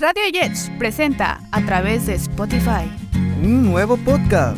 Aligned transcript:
Radio 0.00 0.22
Jets 0.32 0.70
presenta 0.78 1.40
a 1.50 1.60
través 1.66 2.06
de 2.06 2.14
Spotify 2.14 2.88
un 3.42 3.64
nuevo 3.64 3.96
podcast. 3.96 4.56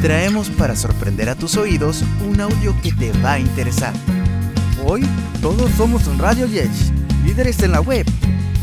Traemos 0.00 0.48
para 0.48 0.74
sorprender 0.76 1.28
a 1.28 1.34
tus 1.34 1.58
oídos 1.58 2.02
un 2.26 2.40
audio 2.40 2.74
que 2.82 2.92
te 2.92 3.12
va 3.20 3.34
a 3.34 3.38
interesar. 3.38 3.92
Hoy 4.86 5.06
todos 5.42 5.70
somos 5.72 6.06
un 6.06 6.18
Radio 6.18 6.48
Jets, 6.48 6.90
líderes 7.22 7.62
en 7.62 7.72
la 7.72 7.82
web. 7.82 8.06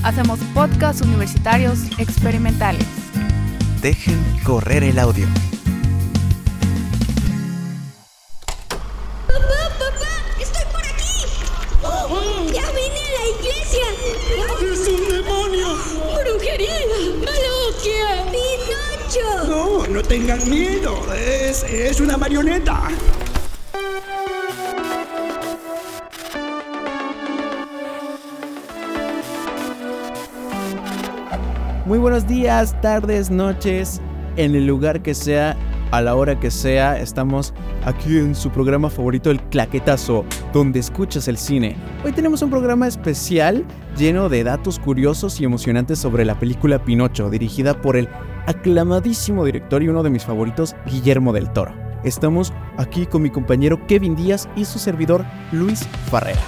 Hacemos 0.01 0.39
podcasts 0.55 1.03
universitarios 1.03 1.81
experimentales. 1.99 2.87
Dejen 3.83 4.17
correr 4.43 4.83
el 4.83 4.97
audio. 4.97 5.27
Tengan 20.17 20.49
miedo. 20.49 20.95
Es, 21.13 21.65
es 21.65 21.99
una 21.99 22.15
marioneta. 22.15 22.83
Muy 31.85 31.97
buenos 31.99 32.25
días, 32.27 32.79
tardes, 32.81 33.29
noches, 33.29 33.99
en 34.37 34.55
el 34.55 34.65
lugar 34.65 35.01
que 35.01 35.13
sea, 35.13 35.57
a 35.91 36.01
la 36.01 36.15
hora 36.15 36.39
que 36.39 36.49
sea. 36.49 36.97
Estamos 36.97 37.53
aquí 37.83 38.17
en 38.17 38.35
su 38.35 38.49
programa 38.51 38.89
favorito, 38.89 39.29
El 39.31 39.41
Claquetazo, 39.41 40.23
donde 40.53 40.79
escuchas 40.79 41.27
el 41.27 41.37
cine. 41.37 41.75
Hoy 42.05 42.13
tenemos 42.13 42.41
un 42.41 42.49
programa 42.49 42.87
especial 42.87 43.65
lleno 43.97 44.29
de 44.29 44.45
datos 44.45 44.79
curiosos 44.79 45.41
y 45.41 45.43
emocionantes 45.43 45.99
sobre 45.99 46.23
la 46.23 46.39
película 46.39 46.81
Pinocho, 46.81 47.29
dirigida 47.29 47.81
por 47.81 47.97
el 47.97 48.07
aclamadísimo 48.45 49.45
director 49.45 49.83
y 49.83 49.87
uno 49.87 50.03
de 50.03 50.09
mis 50.09 50.23
favoritos, 50.23 50.75
Guillermo 50.85 51.33
del 51.33 51.51
Toro. 51.51 51.73
Estamos 52.03 52.53
aquí 52.77 53.05
con 53.05 53.21
mi 53.21 53.29
compañero 53.29 53.85
Kevin 53.87 54.15
Díaz 54.15 54.47
y 54.55 54.65
su 54.65 54.79
servidor 54.79 55.25
Luis 55.51 55.87
Farrera. 56.09 56.41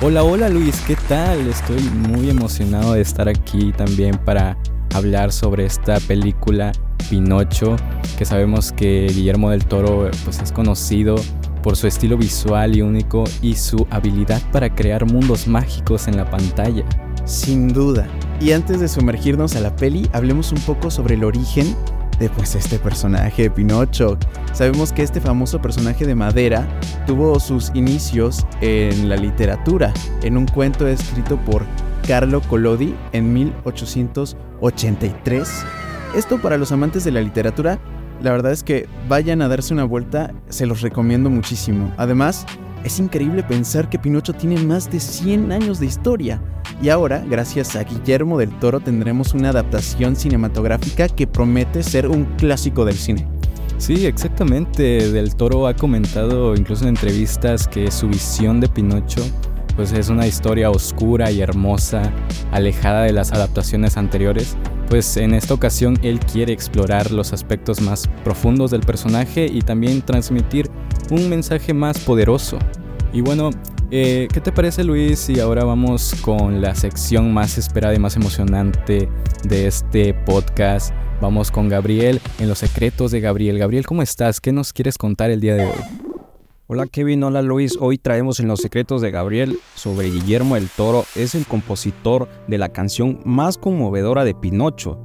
Hola, 0.00 0.22
hola 0.22 0.48
Luis, 0.48 0.80
¿qué 0.86 0.96
tal? 1.08 1.46
Estoy 1.48 1.82
muy 1.82 2.30
emocionado 2.30 2.94
de 2.94 3.00
estar 3.00 3.28
aquí 3.28 3.72
también 3.72 4.16
para 4.16 4.56
hablar 4.94 5.32
sobre 5.32 5.66
esta 5.66 5.98
película 6.00 6.72
Pinocho, 7.10 7.76
que 8.16 8.24
sabemos 8.24 8.72
que 8.72 9.08
Guillermo 9.12 9.50
del 9.50 9.64
Toro 9.64 10.10
pues, 10.24 10.40
es 10.40 10.52
conocido 10.52 11.16
por 11.62 11.76
su 11.76 11.86
estilo 11.86 12.16
visual 12.16 12.76
y 12.76 12.82
único 12.82 13.24
y 13.42 13.56
su 13.56 13.86
habilidad 13.90 14.40
para 14.52 14.74
crear 14.74 15.04
mundos 15.04 15.46
mágicos 15.48 16.06
en 16.08 16.16
la 16.16 16.30
pantalla. 16.30 16.84
Sin 17.28 17.68
duda. 17.68 18.08
Y 18.40 18.50
antes 18.52 18.80
de 18.80 18.88
sumergirnos 18.88 19.54
a 19.54 19.60
la 19.60 19.76
peli, 19.76 20.08
hablemos 20.14 20.50
un 20.50 20.62
poco 20.62 20.90
sobre 20.90 21.14
el 21.14 21.24
origen 21.24 21.76
de 22.18 22.30
pues 22.30 22.54
este 22.54 22.78
personaje 22.78 23.42
de 23.42 23.50
Pinocho. 23.50 24.16
Sabemos 24.54 24.94
que 24.94 25.02
este 25.02 25.20
famoso 25.20 25.60
personaje 25.60 26.06
de 26.06 26.14
madera 26.14 26.66
tuvo 27.06 27.38
sus 27.38 27.70
inicios 27.74 28.46
en 28.62 29.10
la 29.10 29.16
literatura, 29.16 29.92
en 30.22 30.38
un 30.38 30.46
cuento 30.46 30.88
escrito 30.88 31.36
por 31.36 31.66
Carlo 32.06 32.40
Collodi 32.40 32.94
en 33.12 33.34
1883. 33.34 35.64
Esto 36.16 36.40
para 36.40 36.56
los 36.56 36.72
amantes 36.72 37.04
de 37.04 37.10
la 37.10 37.20
literatura, 37.20 37.78
la 38.22 38.32
verdad 38.32 38.52
es 38.52 38.62
que 38.62 38.88
vayan 39.06 39.42
a 39.42 39.48
darse 39.48 39.74
una 39.74 39.84
vuelta, 39.84 40.32
se 40.48 40.64
los 40.64 40.80
recomiendo 40.80 41.28
muchísimo. 41.28 41.92
Además, 41.98 42.46
es 42.84 42.98
increíble 42.98 43.42
pensar 43.42 43.88
que 43.88 43.98
Pinocho 43.98 44.32
tiene 44.32 44.56
más 44.62 44.90
de 44.90 45.00
100 45.00 45.52
años 45.52 45.80
de 45.80 45.86
historia. 45.86 46.40
Y 46.82 46.88
ahora, 46.88 47.24
gracias 47.28 47.76
a 47.76 47.84
Guillermo 47.84 48.38
del 48.38 48.50
Toro, 48.58 48.80
tendremos 48.80 49.34
una 49.34 49.50
adaptación 49.50 50.16
cinematográfica 50.16 51.08
que 51.08 51.26
promete 51.26 51.82
ser 51.82 52.08
un 52.08 52.24
clásico 52.36 52.84
del 52.84 52.96
cine. 52.96 53.26
Sí, 53.78 54.06
exactamente. 54.06 55.10
Del 55.12 55.34
Toro 55.34 55.66
ha 55.66 55.74
comentado 55.74 56.54
incluso 56.54 56.84
en 56.84 56.90
entrevistas 56.90 57.68
que 57.68 57.90
su 57.90 58.08
visión 58.08 58.60
de 58.60 58.68
Pinocho 58.68 59.22
pues 59.78 59.92
es 59.92 60.08
una 60.08 60.26
historia 60.26 60.72
oscura 60.72 61.30
y 61.30 61.40
hermosa, 61.40 62.12
alejada 62.50 63.04
de 63.04 63.12
las 63.12 63.30
adaptaciones 63.30 63.96
anteriores. 63.96 64.56
Pues 64.88 65.16
en 65.16 65.34
esta 65.34 65.54
ocasión 65.54 65.96
él 66.02 66.18
quiere 66.18 66.52
explorar 66.52 67.12
los 67.12 67.32
aspectos 67.32 67.80
más 67.80 68.10
profundos 68.24 68.72
del 68.72 68.80
personaje 68.80 69.46
y 69.46 69.60
también 69.60 70.02
transmitir 70.02 70.68
un 71.12 71.30
mensaje 71.30 71.74
más 71.74 71.96
poderoso. 72.00 72.58
Y 73.12 73.20
bueno, 73.20 73.50
eh, 73.92 74.26
¿qué 74.32 74.40
te 74.40 74.50
parece 74.50 74.82
Luis 74.82 75.20
si 75.20 75.38
ahora 75.38 75.62
vamos 75.62 76.12
con 76.22 76.60
la 76.60 76.74
sección 76.74 77.32
más 77.32 77.56
esperada 77.56 77.94
y 77.94 78.00
más 78.00 78.16
emocionante 78.16 79.08
de 79.44 79.68
este 79.68 80.12
podcast? 80.12 80.92
Vamos 81.20 81.52
con 81.52 81.68
Gabriel 81.68 82.20
en 82.40 82.48
los 82.48 82.58
secretos 82.58 83.12
de 83.12 83.20
Gabriel. 83.20 83.60
Gabriel, 83.60 83.86
¿cómo 83.86 84.02
estás? 84.02 84.40
¿Qué 84.40 84.50
nos 84.50 84.72
quieres 84.72 84.98
contar 84.98 85.30
el 85.30 85.40
día 85.40 85.54
de 85.54 85.66
hoy? 85.66 86.07
Hola 86.70 86.86
Kevin, 86.86 87.24
hola 87.24 87.40
Luis. 87.40 87.78
Hoy 87.80 87.96
traemos 87.96 88.40
en 88.40 88.46
Los 88.46 88.60
Secretos 88.60 89.00
de 89.00 89.10
Gabriel 89.10 89.58
sobre 89.74 90.10
Guillermo 90.10 90.54
el 90.54 90.68
Toro. 90.68 91.06
Es 91.16 91.34
el 91.34 91.46
compositor 91.46 92.28
de 92.46 92.58
la 92.58 92.68
canción 92.68 93.22
más 93.24 93.56
conmovedora 93.56 94.22
de 94.22 94.34
Pinocho. 94.34 95.00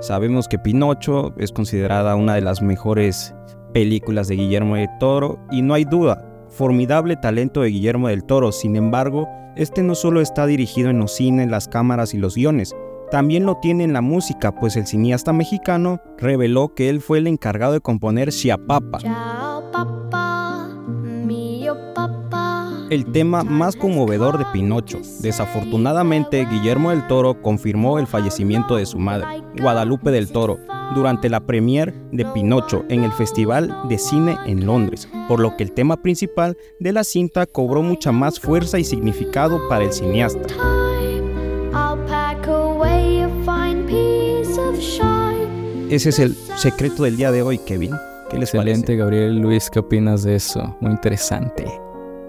Sabemos 0.00 0.48
que 0.48 0.58
Pinocho 0.58 1.34
es 1.36 1.52
considerada 1.52 2.16
una 2.16 2.34
de 2.34 2.40
las 2.40 2.62
mejores 2.62 3.34
películas 3.74 4.26
de 4.26 4.36
Guillermo 4.36 4.76
del 4.76 4.88
Toro 4.98 5.38
y 5.50 5.60
no 5.60 5.74
hay 5.74 5.84
duda, 5.84 6.46
formidable 6.48 7.16
talento 7.16 7.60
de 7.60 7.68
Guillermo 7.68 8.08
del 8.08 8.24
Toro. 8.24 8.50
Sin 8.50 8.74
embargo, 8.74 9.28
este 9.54 9.82
no 9.82 9.94
solo 9.94 10.22
está 10.22 10.46
dirigido 10.46 10.88
en 10.88 10.98
los 10.98 11.14
cines, 11.14 11.50
las 11.50 11.68
cámaras 11.68 12.14
y 12.14 12.16
los 12.16 12.36
guiones, 12.36 12.74
también 13.10 13.44
lo 13.44 13.58
tiene 13.58 13.84
en 13.84 13.92
la 13.92 14.00
música, 14.00 14.54
pues 14.54 14.76
el 14.76 14.86
cineasta 14.86 15.34
mexicano 15.34 16.00
reveló 16.16 16.72
que 16.72 16.88
él 16.88 17.02
fue 17.02 17.18
el 17.18 17.26
encargado 17.26 17.74
de 17.74 17.80
componer 17.82 18.30
Chiapapa. 18.30 19.00
Chao. 19.00 19.52
El 22.92 23.06
tema 23.06 23.42
más 23.42 23.74
conmovedor 23.74 24.36
de 24.36 24.44
Pinocho. 24.52 25.00
Desafortunadamente, 25.20 26.44
Guillermo 26.44 26.90
del 26.90 27.06
Toro 27.06 27.40
confirmó 27.40 27.98
el 27.98 28.06
fallecimiento 28.06 28.76
de 28.76 28.84
su 28.84 28.98
madre, 28.98 29.42
Guadalupe 29.58 30.10
del 30.10 30.30
Toro, 30.30 30.58
durante 30.94 31.30
la 31.30 31.40
premier 31.40 31.94
de 32.12 32.26
Pinocho 32.26 32.84
en 32.90 33.02
el 33.02 33.12
Festival 33.12 33.74
de 33.88 33.96
Cine 33.96 34.36
en 34.44 34.66
Londres, 34.66 35.08
por 35.26 35.40
lo 35.40 35.56
que 35.56 35.62
el 35.62 35.72
tema 35.72 36.02
principal 36.02 36.58
de 36.80 36.92
la 36.92 37.02
cinta 37.02 37.46
cobró 37.46 37.82
mucha 37.82 38.12
más 38.12 38.38
fuerza 38.38 38.78
y 38.78 38.84
significado 38.84 39.58
para 39.70 39.84
el 39.84 39.92
cineasta. 39.94 40.54
Ese 45.88 46.08
es 46.10 46.18
el 46.18 46.34
secreto 46.56 47.04
del 47.04 47.16
día 47.16 47.32
de 47.32 47.40
hoy, 47.40 47.56
Kevin. 47.56 47.92
¿Qué 48.28 48.36
les 48.36 48.50
Excelente, 48.50 48.88
parece? 48.88 48.96
Gabriel. 48.96 49.38
Luis, 49.38 49.70
¿qué 49.70 49.78
opinas 49.78 50.24
de 50.24 50.36
eso? 50.36 50.76
Muy 50.80 50.90
interesante. 50.90 51.81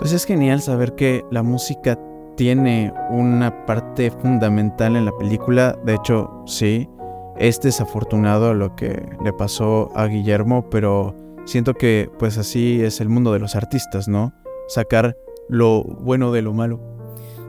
Pues 0.04 0.12
es 0.12 0.26
genial 0.26 0.62
saber 0.62 0.96
que 0.96 1.24
la 1.32 1.44
música 1.44 1.98
tiene 2.36 2.92
una 3.10 3.66
parte 3.66 4.12
fundamental 4.12 4.98
en 4.98 5.06
la 5.06 5.18
película. 5.18 5.80
De 5.86 5.94
hecho, 5.94 6.44
sí, 6.46 6.90
es 7.38 7.62
desafortunado 7.62 8.54
lo 8.54 8.76
que 8.76 9.02
le 9.24 9.32
pasó 9.32 9.90
a 9.96 10.08
Guillermo, 10.08 10.70
pero 10.70 11.16
siento 11.46 11.74
que 11.74 12.12
pues 12.20 12.38
así 12.38 12.82
es 12.84 13.00
el 13.00 13.08
mundo 13.08 13.32
de 13.32 13.40
los 13.40 13.56
artistas, 13.56 14.10
¿no? 14.10 14.34
Sacar 14.68 15.16
lo 15.48 15.86
bueno 15.86 16.34
de 16.34 16.42
lo 16.42 16.52
malo. 16.52 16.82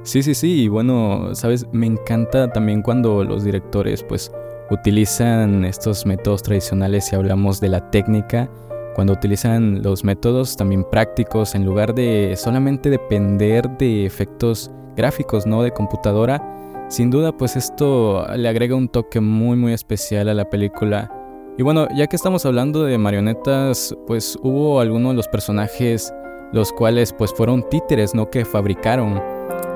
Sí, 0.05 0.23
sí, 0.23 0.37
sí, 0.37 0.63
y 0.63 0.69
bueno, 0.69 1.35
sabes, 1.35 1.67
me 1.73 1.87
encanta 1.87 2.53
también 2.53 2.83
cuando 2.83 3.25
los 3.25 3.43
directores 3.43 4.05
pues 4.05 4.31
utilizan 4.71 5.65
estos 5.65 6.07
métodos 6.07 6.45
tradicionales 6.45 7.13
y 7.13 7.17
hablamos 7.17 7.61
de 7.61 7.71
la 7.71 7.91
técnica, 7.91 8.49
cuando 8.95 9.13
utilizan 9.13 9.83
los 9.83 10.05
métodos 10.05 10.57
también 10.57 10.85
prácticos 10.85 11.55
en 11.55 11.65
lugar 11.65 11.95
de 11.95 12.35
solamente 12.37 12.91
depender 12.91 13.69
de 13.79 14.07
efectos 14.07 14.71
gráficos, 14.97 15.47
¿no? 15.47 15.63
De 15.63 15.73
computadora. 15.73 16.43
Sin 16.89 17.11
duda, 17.11 17.37
pues 17.37 17.57
esto 17.57 18.27
le 18.37 18.49
agrega 18.49 18.77
un 18.77 18.89
toque 18.89 19.21
muy, 19.21 19.57
muy 19.57 19.73
especial 19.73 20.29
a 20.29 20.35
la 20.35 20.49
película. 20.49 21.11
Y 21.57 21.63
bueno, 21.63 21.89
ya 21.95 22.07
que 22.07 22.17
estamos 22.17 22.45
hablando 22.47 22.85
de 22.85 22.99
marionetas, 22.99 23.97
pues 24.07 24.39
hubo 24.43 24.81
algunos 24.81 25.13
de 25.13 25.17
los 25.17 25.29
personajes 25.29 26.13
los 26.53 26.73
cuales 26.73 27.13
pues 27.13 27.33
fueron 27.33 27.69
títeres, 27.69 28.15
¿no? 28.15 28.31
Que 28.31 28.45
fabricaron 28.45 29.21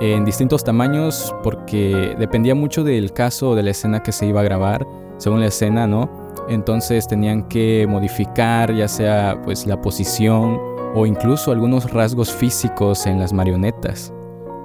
en 0.01 0.25
distintos 0.25 0.63
tamaños 0.63 1.35
porque 1.43 2.15
dependía 2.19 2.55
mucho 2.55 2.85
del 2.85 3.13
caso 3.13 3.51
o 3.51 3.55
de 3.57 3.65
la 3.65 3.71
escena 3.71 4.03
que 4.03 4.13
se 4.13 4.27
iba 4.27 4.41
a 4.41 4.45
grabar, 4.45 4.87
según 5.17 5.41
la 5.41 5.47
escena, 5.47 5.87
¿no? 5.87 6.28
Entonces 6.49 7.07
tenían 7.07 7.47
que 7.49 7.87
modificar 7.89 8.75
ya 8.75 8.89
sea 8.89 9.41
pues 9.45 9.67
la 9.67 9.81
posición 9.81 10.59
o 10.95 11.07
incluso 11.07 11.53
algunos 11.53 11.91
rasgos 11.93 12.33
físicos 12.33 13.07
en 13.07 13.19
las 13.21 13.33
marionetas. 13.33 14.13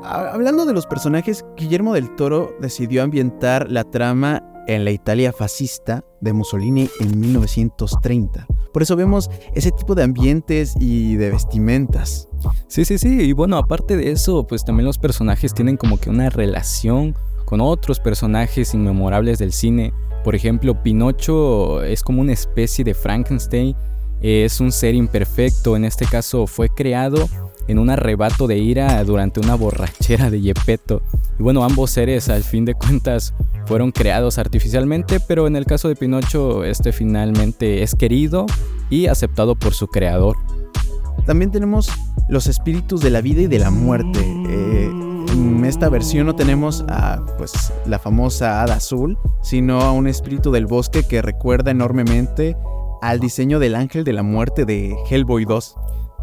Ha- 0.03 0.31
Hablando 0.33 0.65
de 0.65 0.73
los 0.73 0.85
personajes, 0.87 1.45
Guillermo 1.57 1.93
del 1.93 2.15
Toro 2.15 2.51
decidió 2.61 3.03
ambientar 3.03 3.69
la 3.69 3.83
trama 3.83 4.43
en 4.67 4.85
la 4.85 4.91
Italia 4.91 5.33
fascista 5.33 6.03
de 6.21 6.31
Mussolini 6.33 6.89
en 7.01 7.19
1930. 7.19 8.47
Por 8.73 8.81
eso 8.81 8.95
vemos 8.95 9.29
ese 9.53 9.71
tipo 9.71 9.93
de 9.93 10.03
ambientes 10.03 10.73
y 10.79 11.15
de 11.15 11.29
vestimentas. 11.31 12.27
Sí, 12.67 12.85
sí, 12.85 12.97
sí, 12.97 13.21
y 13.21 13.33
bueno, 13.33 13.57
aparte 13.57 13.97
de 13.97 14.11
eso, 14.11 14.47
pues 14.47 14.63
también 14.65 14.85
los 14.85 14.97
personajes 14.97 15.53
tienen 15.53 15.77
como 15.77 15.99
que 15.99 16.09
una 16.09 16.29
relación 16.29 17.15
con 17.53 17.61
otros 17.61 17.99
personajes 17.99 18.73
inmemorables 18.73 19.37
del 19.37 19.51
cine. 19.51 19.93
Por 20.23 20.33
ejemplo, 20.33 20.81
Pinocho 20.81 21.83
es 21.83 22.01
como 22.01 22.21
una 22.21 22.33
especie 22.33 22.83
de 22.83 22.95
Frankenstein, 22.95 23.75
es 24.21 24.59
un 24.59 24.71
ser 24.71 24.95
imperfecto, 24.95 25.75
en 25.75 25.85
este 25.85 26.07
caso 26.07 26.47
fue 26.47 26.69
creado 26.69 27.29
en 27.67 27.77
un 27.77 27.91
arrebato 27.91 28.47
de 28.47 28.57
ira 28.57 29.03
durante 29.03 29.39
una 29.39 29.53
borrachera 29.53 30.31
de 30.31 30.41
Yepeto. 30.41 31.03
Y 31.37 31.43
bueno, 31.43 31.63
ambos 31.63 31.91
seres 31.91 32.27
al 32.27 32.43
fin 32.43 32.65
de 32.65 32.73
cuentas 32.73 33.35
fueron 33.67 33.91
creados 33.91 34.39
artificialmente, 34.39 35.19
pero 35.19 35.45
en 35.45 35.55
el 35.55 35.65
caso 35.65 35.89
de 35.89 35.95
Pinocho 35.95 36.63
este 36.63 36.91
finalmente 36.91 37.83
es 37.83 37.93
querido 37.93 38.47
y 38.89 39.05
aceptado 39.05 39.53
por 39.53 39.75
su 39.75 39.85
creador. 39.89 40.37
También 41.27 41.51
tenemos 41.51 41.87
los 42.29 42.47
espíritus 42.47 43.01
de 43.01 43.11
la 43.11 43.21
vida 43.21 43.41
y 43.41 43.47
de 43.47 43.59
la 43.59 43.69
muerte. 43.69 44.21
Eh, 44.49 45.12
en 45.33 45.65
esta 45.65 45.89
versión 45.89 46.27
no 46.27 46.35
tenemos 46.35 46.85
a 46.87 47.23
pues, 47.37 47.73
la 47.85 47.99
famosa 47.99 48.61
hada 48.61 48.75
azul, 48.75 49.17
sino 49.41 49.81
a 49.81 49.91
un 49.91 50.07
espíritu 50.07 50.51
del 50.51 50.67
bosque 50.67 51.03
que 51.03 51.21
recuerda 51.21 51.71
enormemente 51.71 52.55
al 53.01 53.19
diseño 53.19 53.59
del 53.59 53.75
ángel 53.75 54.03
de 54.03 54.13
la 54.13 54.23
muerte 54.23 54.65
de 54.65 54.95
Hellboy 55.09 55.45
2. 55.45 55.75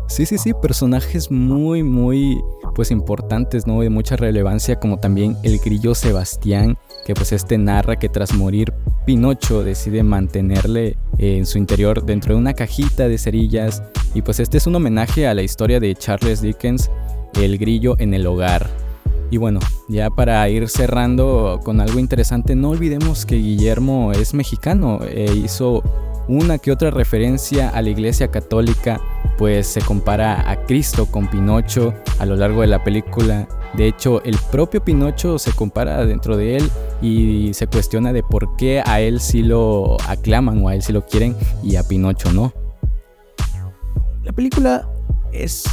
Sí, 0.09 0.27
sí, 0.27 0.39
sí, 0.39 0.53
personajes 0.55 1.31
muy, 1.31 1.83
muy, 1.83 2.41
pues 2.75 2.91
importantes, 2.91 3.67
¿no? 3.67 3.81
De 3.81 3.91
mucha 3.91 4.17
relevancia, 4.17 4.81
como 4.81 4.99
también 4.99 5.37
el 5.43 5.59
grillo 5.59 5.95
Sebastián, 5.95 6.79
que 7.05 7.15
pues 7.15 7.33
este 7.33 7.59
narra 7.59 7.97
que 7.97 8.09
tras 8.09 8.35
morir 8.35 8.73
Pinocho 9.07 9.63
decide 9.63 10.03
mantenerle 10.03 10.97
eh, 11.19 11.37
en 11.37 11.47
su 11.47 11.59
interior 11.59 12.05
dentro 12.05 12.35
de 12.35 12.41
una 12.41 12.55
cajita 12.55 13.09
de 13.09 13.19
cerillas. 13.19 13.83
Y 14.15 14.23
pues 14.23 14.41
este 14.41 14.59
es 14.59 14.67
un 14.67 14.75
homenaje 14.75 15.27
a 15.27 15.35
la 15.35 15.43
historia 15.43 15.81
de 15.81 15.95
Charles 15.95 16.43
Dickens, 16.43 16.91
El 17.35 17.59
grillo 17.59 17.95
en 17.99 18.15
el 18.15 18.27
hogar. 18.27 18.69
Y 19.31 19.37
bueno, 19.37 19.61
ya 19.89 20.11
para 20.11 20.49
ir 20.49 20.69
cerrando 20.69 21.61
con 21.63 21.81
algo 21.81 22.01
interesante, 22.01 22.57
no 22.57 22.71
olvidemos 22.71 23.25
que 23.25 23.37
Guillermo 23.37 24.11
es 24.13 24.35
mexicano, 24.35 24.99
e 25.09 25.33
hizo 25.33 25.83
una 26.27 26.59
que 26.59 26.73
otra 26.73 26.91
referencia 26.91 27.69
a 27.69 27.81
la 27.81 27.91
Iglesia 27.91 28.29
Católica, 28.29 29.01
pues 29.39 29.69
se 29.69 29.81
compara 29.81 30.51
a 30.51 30.65
Cristo 30.67 31.07
con 31.07 31.29
Pinocho 31.29 31.95
a 32.19 32.27
lo 32.27 32.37
largo 32.37 32.61
de 32.63 32.67
la 32.67 32.83
película. 32.83 33.49
De 33.75 33.87
hecho, 33.87 34.23
el 34.25 34.37
propio 34.51 34.85
Pinocho 34.85 35.39
se 35.39 35.53
compara 35.53 36.05
dentro 36.05 36.37
de 36.37 36.57
él 36.57 36.71
y 37.01 37.55
se 37.55 37.69
cuestiona 37.69 38.13
de 38.13 38.25
por 38.25 38.57
qué 38.57 38.83
a 38.85 39.01
él 39.01 39.21
sí 39.21 39.43
lo 39.43 39.97
aclaman 40.09 40.63
o 40.63 40.69
a 40.69 40.75
él 40.75 40.83
sí 40.83 40.93
lo 40.93 41.07
quieren 41.07 41.37
y 41.63 41.77
a 41.77 41.87
Pinocho 41.87 42.33
no. 42.33 42.53
La 44.25 44.33
película 44.33 44.89
es 45.33 45.65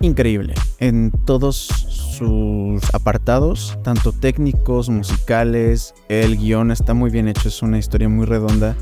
increíble 0.00 0.54
en 0.78 1.10
todos 1.24 1.56
sus 1.56 2.82
apartados, 2.94 3.78
tanto 3.82 4.12
técnicos, 4.12 4.88
musicales, 4.88 5.94
el 6.08 6.36
guion 6.36 6.70
está 6.70 6.94
muy 6.94 7.10
bien 7.10 7.28
hecho, 7.28 7.48
es 7.48 7.62
una 7.62 7.78
historia 7.78 8.08
muy 8.08 8.26
redonda 8.26 8.76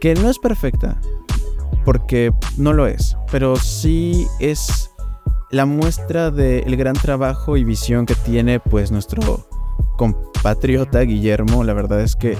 que 0.00 0.14
no 0.14 0.28
es 0.28 0.38
perfecta, 0.38 1.00
porque 1.84 2.32
no 2.56 2.72
lo 2.72 2.86
es, 2.86 3.16
pero 3.30 3.56
sí 3.56 4.26
es 4.40 4.90
la 5.50 5.66
muestra 5.66 6.30
del 6.30 6.76
gran 6.76 6.94
trabajo 6.94 7.56
y 7.56 7.64
visión 7.64 8.06
que 8.06 8.14
tiene 8.14 8.58
pues 8.58 8.90
nuestro 8.90 9.46
compatriota 9.96 11.00
Guillermo. 11.02 11.62
La 11.62 11.74
verdad 11.74 12.00
es 12.00 12.16
que 12.16 12.36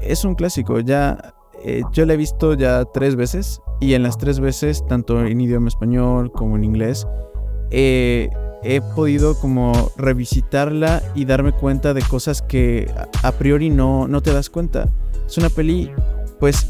es 0.00 0.24
un 0.24 0.36
clásico, 0.36 0.80
ya 0.80 1.34
eh, 1.64 1.82
yo 1.92 2.06
la 2.06 2.14
he 2.14 2.16
visto 2.16 2.54
ya 2.54 2.84
tres 2.84 3.16
veces 3.16 3.60
y 3.80 3.94
en 3.94 4.02
las 4.02 4.16
tres 4.16 4.40
veces, 4.40 4.86
tanto 4.86 5.24
en 5.26 5.40
idioma 5.40 5.68
español 5.68 6.30
como 6.32 6.56
en 6.56 6.64
inglés, 6.64 7.06
he 7.70 8.30
podido 8.94 9.38
como 9.38 9.92
revisitarla 9.96 11.02
y 11.14 11.24
darme 11.24 11.52
cuenta 11.52 11.94
de 11.94 12.02
cosas 12.02 12.42
que 12.42 12.90
a 13.22 13.32
priori 13.32 13.70
no, 13.70 14.08
no 14.08 14.22
te 14.22 14.32
das 14.32 14.50
cuenta. 14.50 14.88
Es 15.26 15.38
una 15.38 15.50
peli 15.50 15.90
pues 16.40 16.66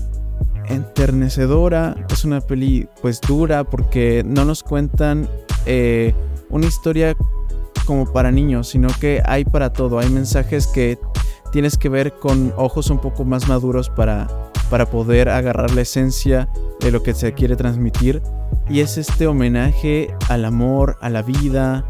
enternecedora, 0.69 1.96
es 2.10 2.25
una 2.25 2.40
peli 2.40 2.88
pues 3.00 3.20
dura 3.20 3.64
porque 3.64 4.22
no 4.26 4.44
nos 4.44 4.62
cuentan 4.62 5.28
eh, 5.64 6.14
una 6.50 6.66
historia 6.66 7.14
como 7.87 8.12
para 8.12 8.31
niños, 8.32 8.69
sino 8.69 8.88
que 9.00 9.22
hay 9.25 9.44
para 9.44 9.72
todo, 9.72 9.98
hay 9.98 10.10
mensajes 10.10 10.66
que 10.66 10.98
tienes 11.52 11.78
que 11.78 11.88
ver 11.88 12.14
con 12.14 12.52
ojos 12.56 12.90
un 12.90 12.98
poco 12.98 13.25
más 13.25 13.48
maduros 13.48 13.88
para, 13.88 14.26
para 14.70 14.90
poder 14.90 15.28
agarrar 15.28 15.72
la 15.72 15.82
esencia 15.82 16.48
de 16.81 16.90
lo 16.90 17.02
que 17.02 17.14
se 17.14 17.32
quiere 17.32 17.56
transmitir. 17.56 18.22
Y 18.69 18.81
es 18.81 18.99
este 18.99 19.27
homenaje 19.27 20.15
al 20.29 20.45
amor, 20.45 20.99
a 21.01 21.09
la 21.09 21.23
vida, 21.23 21.85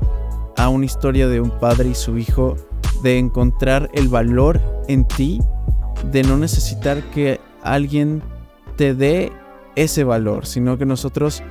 a 0.57 0.69
una 0.69 0.85
historia 0.85 1.27
de 1.29 1.41
un 1.41 1.51
padre 1.59 1.89
y 1.91 1.95
su 1.95 2.19
hijo, 2.19 2.57
de 3.03 3.19
encontrar 3.19 3.91
el 3.95 4.09
valor 4.09 4.61
en 4.89 5.07
ti, 5.07 5.41
de 6.11 6.23
no 6.23 6.37
necesitar 6.37 7.03
que 7.11 7.41
alguien 7.63 8.23
te 8.77 8.95
dé 8.95 9.33
ese 9.75 10.05
valor, 10.05 10.47
sino 10.47 10.77
que 10.77 10.87
nosotros 10.87 11.43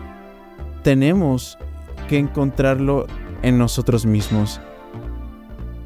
tenemos 0.83 1.57
que 2.07 2.17
encontrarlo 2.19 3.07
en 3.41 3.57
nosotros 3.57 4.05
mismos. 4.05 4.61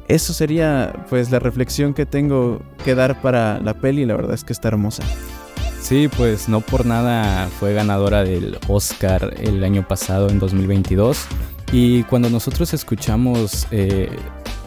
Eso 0.08 0.32
sería 0.32 1.06
pues 1.08 1.30
la 1.30 1.38
reflexión 1.38 1.94
que 1.94 2.04
tengo 2.04 2.60
que 2.84 2.94
dar 2.94 3.22
para 3.22 3.60
la 3.60 3.74
peli, 3.74 4.04
la 4.04 4.16
verdad 4.16 4.34
es 4.34 4.44
que 4.44 4.52
está 4.52 4.68
hermosa. 4.68 5.02
Sí, 5.80 6.08
pues 6.08 6.48
no 6.48 6.60
por 6.60 6.86
nada 6.86 7.48
fue 7.58 7.72
ganadora 7.72 8.22
del 8.22 8.58
Oscar 8.68 9.34
el 9.40 9.64
año 9.64 9.86
pasado, 9.86 10.28
en 10.28 10.38
2022. 10.38 11.26
Y 11.72 12.04
cuando 12.04 12.30
nosotros 12.30 12.74
escuchamos 12.74 13.66
eh, 13.70 14.10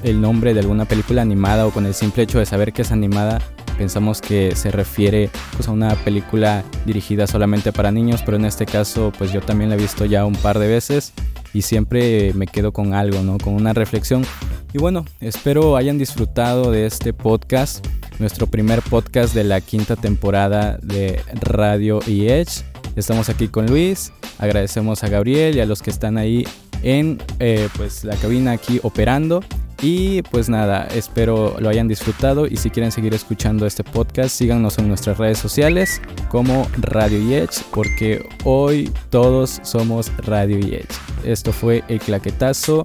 el 0.03 0.19
nombre 0.19 0.53
de 0.53 0.61
alguna 0.61 0.85
película 0.85 1.21
animada 1.21 1.65
o 1.65 1.71
con 1.71 1.85
el 1.85 1.93
simple 1.93 2.23
hecho 2.23 2.39
de 2.39 2.45
saber 2.45 2.73
que 2.73 2.81
es 2.81 2.91
animada, 2.91 3.41
pensamos 3.77 4.21
que 4.21 4.55
se 4.55 4.71
refiere 4.71 5.29
pues, 5.55 5.67
a 5.67 5.71
una 5.71 5.95
película 5.95 6.63
dirigida 6.85 7.27
solamente 7.27 7.71
para 7.71 7.91
niños, 7.91 8.21
pero 8.25 8.37
en 8.37 8.45
este 8.45 8.65
caso 8.65 9.11
pues 9.17 9.31
yo 9.31 9.41
también 9.41 9.69
la 9.69 9.75
he 9.75 9.79
visto 9.79 10.05
ya 10.05 10.25
un 10.25 10.35
par 10.35 10.59
de 10.59 10.67
veces 10.67 11.13
y 11.53 11.61
siempre 11.61 12.33
me 12.33 12.47
quedo 12.47 12.71
con 12.71 12.93
algo, 12.93 13.21
¿no? 13.21 13.37
Con 13.37 13.53
una 13.53 13.73
reflexión. 13.73 14.25
Y 14.73 14.79
bueno, 14.79 15.05
espero 15.21 15.77
hayan 15.77 15.99
disfrutado 15.99 16.71
de 16.71 16.87
este 16.87 17.13
podcast, 17.13 17.85
nuestro 18.17 18.47
primer 18.47 18.81
podcast 18.81 19.35
de 19.35 19.43
la 19.43 19.61
quinta 19.61 19.95
temporada 19.95 20.79
de 20.81 21.21
Radio 21.41 21.99
y 22.07 22.27
Edge. 22.27 22.63
Estamos 22.95 23.29
aquí 23.29 23.49
con 23.49 23.67
Luis, 23.67 24.11
agradecemos 24.39 25.03
a 25.03 25.09
Gabriel 25.09 25.55
y 25.55 25.59
a 25.59 25.67
los 25.67 25.83
que 25.83 25.91
están 25.91 26.17
ahí 26.17 26.43
en 26.81 27.21
eh, 27.37 27.69
pues 27.77 28.03
la 28.03 28.15
cabina 28.15 28.51
aquí 28.51 28.79
operando. 28.81 29.43
Y 29.79 30.21
pues 30.23 30.49
nada, 30.49 30.87
espero 30.95 31.57
lo 31.59 31.69
hayan 31.69 31.89
disfrutado 31.89 32.47
y 32.47 32.55
si 32.55 32.69
quieren 32.69 32.91
seguir 32.91 33.13
escuchando 33.13 33.67
este 33.67 33.83
podcast, 33.83 34.29
síganos 34.29 34.79
en 34.79 34.87
nuestras 34.87 35.17
redes 35.17 35.37
sociales 35.37 36.01
como 36.29 36.67
Radio 36.77 37.19
Edge, 37.37 37.61
porque 37.71 38.25
hoy 38.45 38.89
todos 39.09 39.59
somos 39.63 40.09
Radio 40.25 40.57
Edge. 40.57 40.87
Esto 41.25 41.51
fue 41.51 41.83
El 41.89 41.99
Claquetazo, 41.99 42.81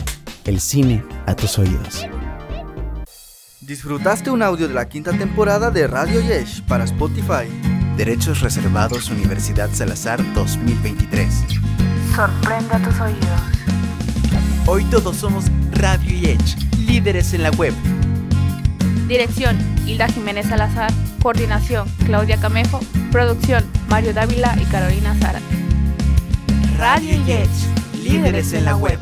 el 0.49 0.61
cine 0.61 1.05
a 1.27 1.37
tus 1.37 1.59
oídos. 1.59 2.07
Disfrutaste 3.61 4.31
un 4.31 4.43
audio 4.43 4.67
de 4.67 4.73
la 4.73 4.89
quinta 4.89 5.13
temporada 5.13 5.71
de 5.71 5.87
Radio 5.87 6.23
Yesh 6.23 6.63
para 6.63 6.85
Spotify. 6.85 7.47
Derechos 7.99 8.41
reservados 8.41 9.11
Universidad 9.11 9.69
Salazar 9.73 10.21
2023. 10.33 11.45
Sorprende 12.17 12.75
a 12.75 12.79
tus 12.79 12.99
oídos. 12.99 13.41
Hoy 14.67 14.85
todos 14.85 15.17
somos 15.17 15.45
Radio 15.73 16.31
Edge 16.31 16.57
líderes 16.87 17.35
en 17.35 17.43
la 17.43 17.51
web. 17.51 17.75
Dirección, 19.07 19.59
Hilda 19.87 20.09
Jiménez 20.09 20.47
Salazar. 20.47 20.91
Coordinación, 21.23 21.87
Claudia 22.07 22.39
Camejo. 22.39 22.81
Producción, 23.13 23.65
Mario 23.89 24.15
Dávila 24.15 24.57
y 24.59 24.65
Carolina 24.65 25.15
Zara. 25.21 25.41
Radio 26.79 27.13
Edge, 27.27 28.03
líderes 28.03 28.55
en 28.55 28.65
la 28.65 28.77
web. 28.77 28.99